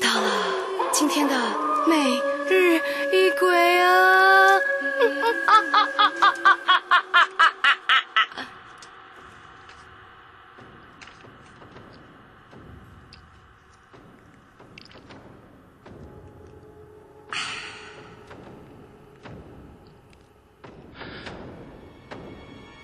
[0.00, 0.30] 到了
[0.92, 1.34] 今天的
[1.86, 2.80] 每日
[3.12, 4.58] 一鬼啊！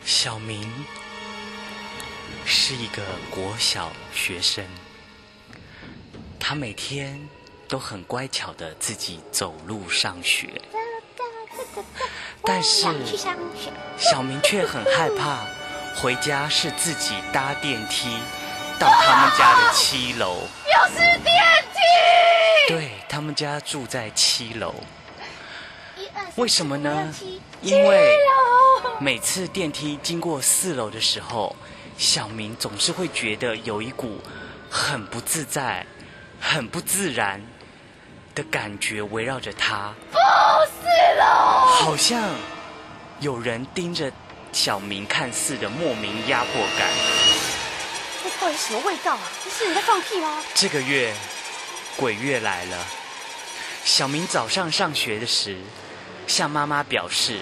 [0.04, 0.66] 小明
[2.46, 4.64] 是一个国小学生，
[6.46, 7.18] 他每天
[7.66, 10.60] 都很乖巧的自己走路上学，
[12.42, 12.86] 但是
[13.96, 15.46] 小明却很害怕
[15.96, 18.18] 回家是自己搭电梯
[18.78, 20.42] 到他们家的七楼。
[20.68, 21.34] 又是电
[21.72, 22.68] 梯！
[22.68, 24.74] 对他们家住在七楼，
[26.36, 27.10] 为什么呢？
[27.62, 28.14] 因为
[29.00, 31.56] 每次电梯经过四楼的时候，
[31.96, 34.20] 小明总是会觉得有一股
[34.68, 35.86] 很不自在、
[36.46, 37.40] 很不自然
[38.34, 41.24] 的感觉围绕着他，不是喽！
[41.80, 42.22] 好像
[43.18, 44.12] 有人盯着
[44.52, 46.86] 小明看似的莫名压迫感。
[48.22, 49.22] 这到底什么味道啊？
[49.42, 50.42] 这是你在放屁吗？
[50.54, 51.14] 这个月
[51.96, 52.76] 鬼月来了，
[53.82, 55.56] 小明早上上学的时，
[56.26, 57.40] 向妈妈表示，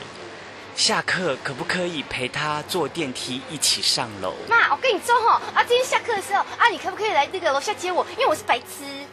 [0.74, 4.34] 下课可不可以陪他坐电梯一起上楼？
[4.48, 8.04] 妈，我跟你说哈，啊，今天下课的时候，啊，你可不可以来那个楼下接我？
[8.12, 9.06] 因为我是白痴。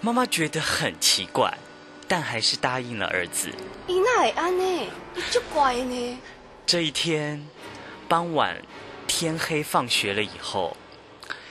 [0.00, 1.56] 妈妈觉得很奇怪，
[2.06, 3.50] 但还是答应了儿子。
[3.86, 4.90] 你那会安呢？
[5.14, 6.18] 你就乖呢。
[6.66, 7.46] 这一天
[8.06, 8.60] 傍晚，
[9.06, 10.76] 天黑放学了以后，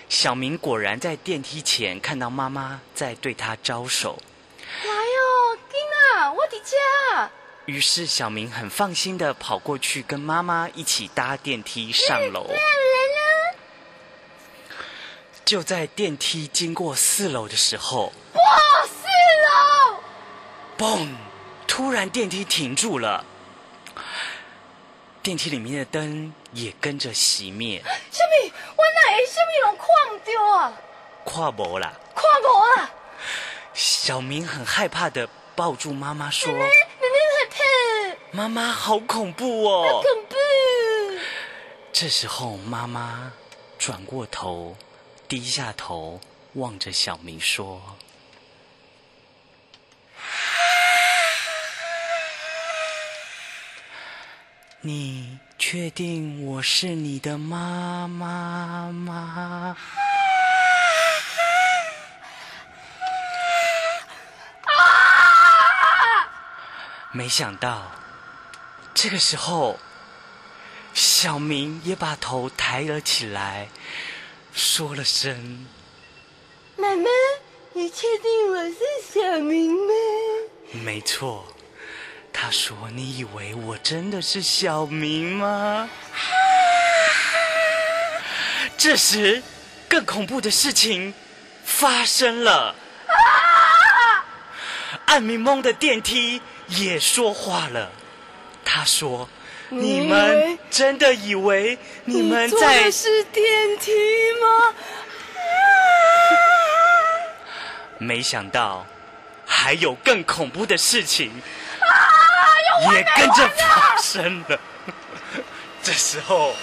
[0.08, 4.22] 小明果然在电梯前看到妈妈在对他招手。
[4.84, 7.32] 来哦，囡啊，我伫家。
[7.66, 12.46] 于是小明很放心的跑过去，跟妈妈一起搭电梯上楼。
[15.46, 18.42] 就在电梯经过四楼的时候，哇，
[18.86, 19.08] 四
[19.46, 20.00] 楼！
[20.78, 21.16] 嘣！
[21.68, 23.26] 突然电梯停住了，
[25.22, 27.82] 电梯里面的灯也跟着熄灭。
[27.82, 28.54] 什么？
[28.76, 30.74] 我哪会什么拢看唔到啊？
[31.24, 31.94] 跨博啦！
[32.14, 32.92] 看无啊！
[33.74, 36.92] 小明很害怕的抱住妈妈说妹妹害怕
[38.36, 40.36] ，：“妈妈，好恐怖哦恐怖！！”
[41.94, 43.32] 这时候，妈妈
[43.78, 44.76] 转过头，
[45.28, 46.20] 低下头
[46.54, 47.96] 望着小明说
[54.82, 59.78] ：“你确定我是你的妈妈吗？”
[67.16, 67.92] 没想到，
[69.04, 69.78] 这个时候，
[70.94, 73.68] 小明也把头抬了起来，
[74.54, 75.68] 说了声
[76.78, 77.10] 妈妈，
[77.74, 78.78] 你确定我是
[79.14, 79.94] 小明吗
[80.86, 81.46] ？：“没错。”
[82.32, 85.90] 他说：“你以为我真的是小明吗？”
[88.80, 89.44] 这时，
[89.90, 91.14] 更恐怖的事情
[91.66, 92.74] 发生了。
[93.08, 94.26] 啊
[95.08, 97.92] 暗迷蒙的电梯也说话了。
[98.66, 99.30] 他说
[99.70, 103.92] ：“你们真的以为你们坐在的是电梯
[104.42, 104.74] 吗？
[108.00, 108.86] 没想到
[109.46, 111.32] 还有更恐怖的事情
[112.92, 114.60] 也跟着发生了。
[115.82, 116.54] 这时候，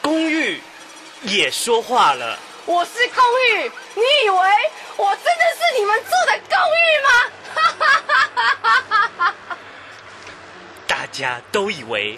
[0.00, 0.62] 公寓
[1.22, 2.38] 也说话了。
[2.64, 4.38] 我是公寓，你以为
[4.96, 7.10] 我真的是你们住的公寓吗？
[10.86, 12.16] 大家都以为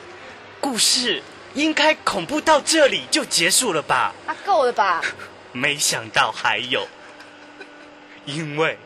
[0.61, 1.23] 故事
[1.55, 4.13] 应该恐怖到这里就结束了吧？
[4.27, 5.03] 啊，够了吧？
[5.53, 6.87] 没想到还有，
[8.27, 8.79] 因为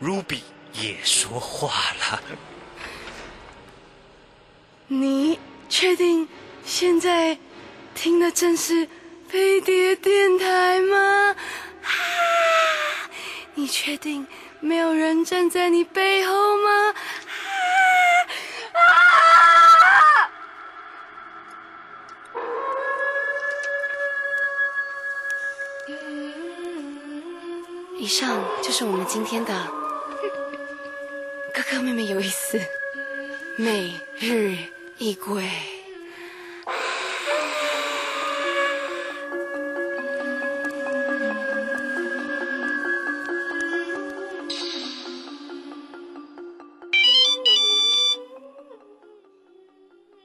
[0.00, 0.42] Ruby
[0.72, 2.22] 也说话了。
[4.86, 6.28] 你确定
[6.64, 7.36] 现在
[7.94, 8.88] 听的正是
[9.28, 11.34] 飞碟电台吗？
[11.82, 11.90] 啊！
[13.54, 14.26] 你确定
[14.60, 16.94] 没有人站在你背后吗？
[28.02, 29.54] 以上就是我们今天的
[31.54, 32.60] 哥哥妹妹有意思。
[33.56, 34.56] 每日
[34.98, 35.48] 一鬼。